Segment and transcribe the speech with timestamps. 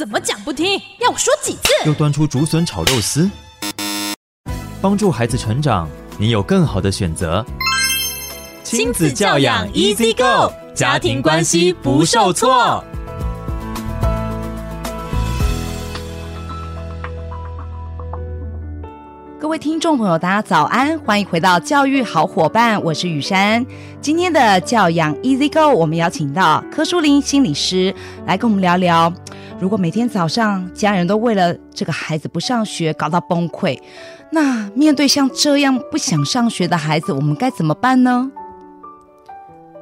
[0.00, 0.80] 怎么讲不听？
[0.98, 1.68] 要我说几次？
[1.84, 3.30] 又端出竹笋炒肉丝，
[4.80, 7.44] 帮助孩子成长，你有更好的选择。
[8.62, 12.82] 亲子教养 Easy Go，家庭关系不受挫。
[19.38, 23.66] 各位听众朋友，大家早安，欢迎回到教育好伙伴，我是雨珊。
[24.00, 27.94] 今天的教养 Easy Go，我们邀请到柯淑玲心理师
[28.24, 29.12] 来跟我们聊聊，
[29.60, 33.78] 如果每天早上家人都为了这个孩子不上学搞到崩溃，
[34.32, 38.30] 那面对像这样不想上学的孩子，我们该怎么办呢？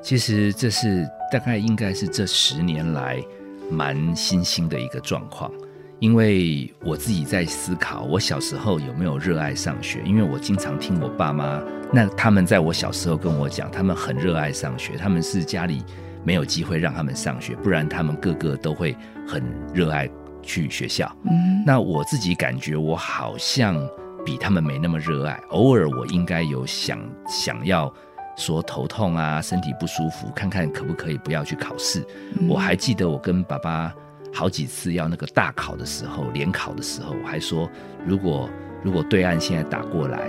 [0.00, 3.20] 其实这是大概应该是这十年来
[3.68, 5.50] 蛮新兴的一个状况。
[5.98, 10.02] 因为我自己在思考，我小时候有没有热爱上学？
[10.04, 11.60] 因为我经常听我爸妈，
[11.92, 15.82] 那他们在我小时候跟我讲，他们很热爱上学，他们是家里
[16.24, 18.96] 没有机会让他们上学，不然他们个个都会
[19.28, 19.42] 很
[19.72, 20.08] 热爱
[20.42, 21.10] 去学校。
[21.24, 23.76] 嗯，那我自己感觉我好像
[24.24, 27.92] 比他们没那么热爱，偶尔我应该有想想要
[28.36, 32.04] 说头痛啊，身体不舒服，看看可不可以不要去考试。
[32.40, 33.92] 嗯，我还记得我跟爸爸。
[34.36, 37.70] 好几次要那个大考的时候，联考的时候，我还说，
[38.04, 38.50] 如果
[38.82, 40.28] 如果对岸现在打过来，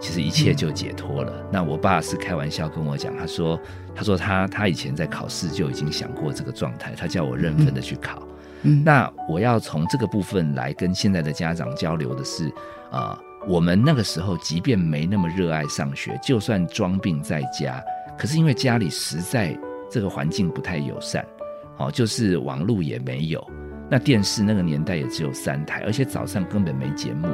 [0.00, 1.32] 其实一切就解脱了。
[1.36, 3.60] 嗯、那我爸是开玩笑跟我讲，他说，
[3.94, 8.26] 他说他他以前在考试就已经想过这个状态，他叫我认真的去考。
[8.62, 12.48] 嗯，那我要从这个部分来跟现在的家长交流的是，
[12.90, 17.82] 啊、呃，我们那个时候即便没那么热爱上学，就算装病在家，
[18.18, 19.56] 可是因为家里实在
[19.90, 21.24] 这个环境不太友善。
[21.78, 23.42] 哦，就是网络也没有，
[23.88, 27.26] 那电视那个年代也只有三台，而且早上根本没节目，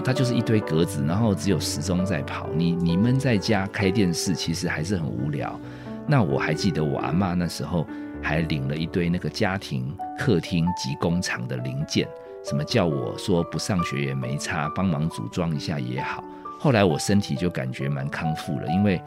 [0.00, 2.48] 它就是一堆格子，然后只有时钟在跑。
[2.54, 5.58] 你你们在家开电视，其实还是很无聊。
[6.06, 7.86] 那我还记得我阿嬷那时候
[8.22, 12.08] 还领了一堆那个家庭客厅及工厂的零件，
[12.44, 16.22] 什么叫我说不上学也没差，帮忙组装一下也好。
[16.58, 19.00] 后来我身体就感觉蛮康复了，因为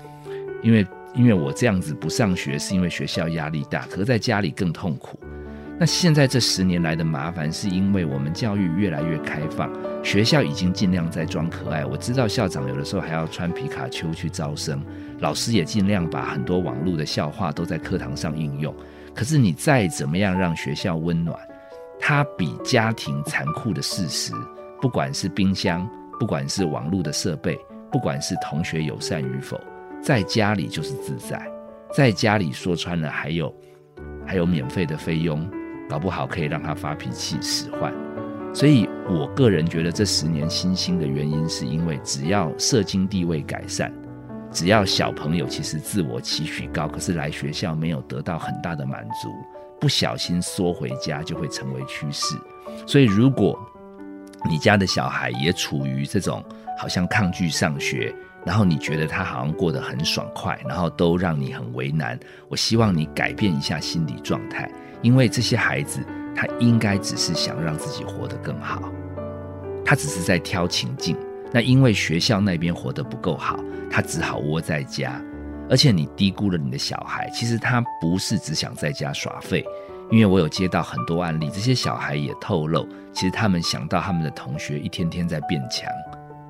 [0.61, 0.85] 因为。
[1.15, 5.19] 因为我这样子不上学，是因为学校压力大，可是在家里更痛苦。
[5.79, 9.71] 那现在这十年来的麻烦，是因为我们教育越来越开放，
[10.03, 11.85] 学校已经尽量在装可爱。
[11.85, 14.83] 我知道校长有的时候还要穿皮卡丘去招生，
[15.19, 18.75] 老师也尽量把很多网络的笑话都在课堂上应用。
[19.15, 21.39] 可是你再怎么样让学校温暖，
[21.97, 24.33] 它比家庭残酷的事实，
[24.81, 27.57] 不管是冰箱，不管是网络的设备，
[27.89, 29.57] 不管是同学友善与否。
[30.03, 31.41] 在家里就是自在，
[31.93, 33.53] 在家里说穿了还有
[34.25, 35.49] 还有免费的费用，
[35.89, 37.91] 搞不好可以让他发脾气使唤。
[38.53, 43.91] 所以我个人觉得这十年新兴的原因，是因为只要社经地位改善，
[44.51, 49.29] 只要小朋友其实自我期许高，可是来学校没有得到很大的满足，
[49.79, 52.35] 不小心缩回家就会成为趋势。
[52.85, 53.57] 所以如果
[54.49, 56.43] 你家的小孩也处于这种
[56.77, 58.13] 好像抗拒上学，
[58.45, 62.19] 然后你觉得他好像过得很爽快，然后都让你很为难。
[62.47, 66.01] 我希望你改变一下心理状态，因为这些孩子
[66.35, 68.91] 他应该只是想让自己活得更好，
[69.85, 71.15] 他只是在挑情境。
[71.51, 75.21] 那因为学校那边活得不够好，他只好窝在家。
[75.69, 79.63] 而且你低估了你的小孩，其实他不是只想在家耍废，
[80.09, 85.87] 因为我有接到很多案例，这些小孩也透露，其实他们想到他们的同学一天天在变强，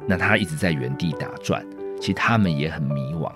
[0.08, 1.66] 那他一直在原地打转。
[2.00, 3.32] 其实他们也很迷惘，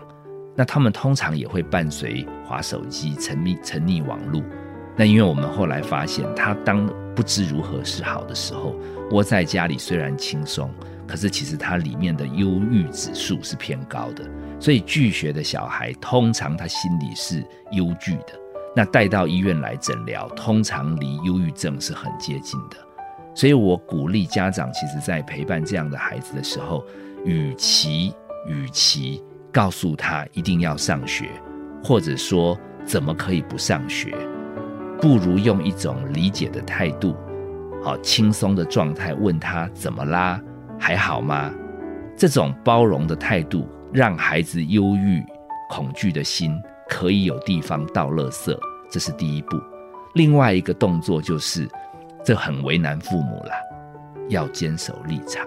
[0.55, 4.41] 那他们通常也会伴随滑手机、沉迷、沉溺网络。
[4.95, 8.75] 那因为我们后来发现，他当不知如何是好的时候，
[9.11, 10.69] 窝在家里虽然轻松，
[11.07, 14.23] 可是其实他里面的忧郁指数是偏高的。
[14.59, 18.39] 所以拒学的小孩，通常他心里是忧惧的。
[18.75, 22.77] 那带到医院来诊疗，通常离忧郁症是很接近的。
[23.35, 26.85] 所以我鼓励家长，其实在陪伴这样的孩子的时候，
[27.25, 28.13] 与其
[28.47, 31.29] 与其告诉他一定要上学，
[31.83, 34.15] 或者说怎么可以不上学，
[34.99, 37.15] 不如用一种理解的态度，
[37.83, 40.41] 好轻松的状态问他怎么啦，
[40.79, 41.51] 还好吗？
[42.17, 45.23] 这种包容的态度，让孩子忧郁、
[45.69, 46.53] 恐惧的心
[46.87, 48.57] 可以有地方倒垃圾，
[48.89, 49.57] 这是第一步。
[50.13, 51.67] 另外一个动作就是，
[52.23, 53.55] 这很为难父母啦，
[54.29, 55.43] 要坚守立场。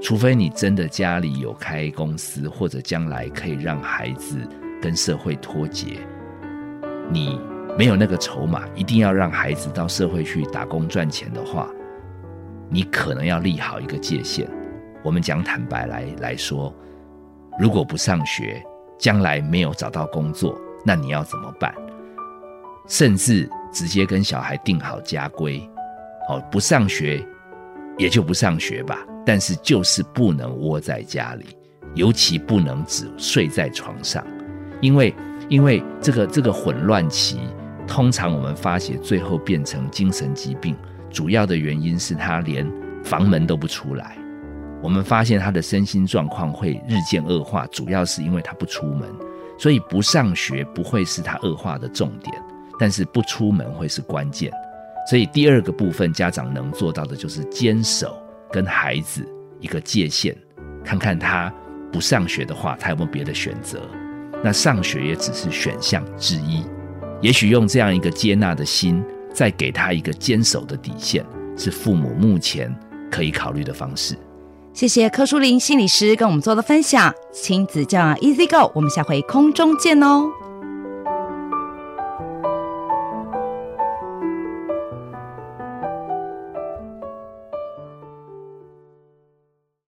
[0.00, 4.36] 除非你真的家里有开公司，或者将来可以让孩子
[4.80, 5.98] 跟社会脱节，
[7.10, 7.40] 你
[7.76, 11.68] 没有那个筹码，一定要让孩子到社会去打工赚钱的话，
[12.70, 14.48] 你可能要立好一个界限。
[15.02, 16.74] 我们讲坦白来来说，
[17.58, 18.62] 如果不上学，
[18.98, 21.74] 将来没有找到工作，那你要怎么办？
[22.86, 25.60] 甚至直接跟小孩定好家规。
[26.28, 27.24] 哦，不上学
[27.96, 28.98] 也就不上学吧，
[29.28, 31.44] 但是就是不能窝在家里，
[31.94, 34.26] 尤其不能只睡在床上，
[34.80, 35.14] 因为
[35.50, 37.38] 因为这个这个混乱期，
[37.86, 40.74] 通常我们发现最后变成精神疾病，
[41.10, 42.66] 主要的原因是他连
[43.04, 44.16] 房门都不出来。
[44.82, 49.06] 我们发现他的身心状况会日渐恶化，主要是因为他不出门，
[49.58, 52.34] 所以不上学不会是他恶化的重点，
[52.80, 54.50] 但是不出门会是关键。
[55.10, 58.16] 所以第二个部分，家长能做到的就是坚守
[58.52, 59.26] 跟孩子
[59.60, 60.36] 一个界限，
[60.84, 61.52] 看看他
[61.92, 63.80] 不上学的话，他有没有别的选择。
[64.42, 66.64] 那上学也只是选项之一，
[67.20, 69.02] 也许用这样一个接纳的心，
[69.34, 71.24] 再给他一个坚守的底线，
[71.56, 72.74] 是父母目前
[73.10, 74.16] 可以考虑的方式。
[74.72, 80.30] 谢谢柯书林心理师跟我们做的分享，亲子教养 Easy Go，我们下回空中见哦。